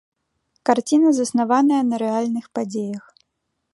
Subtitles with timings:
[0.69, 3.05] Карціна заснаваная на рэальных падзеях.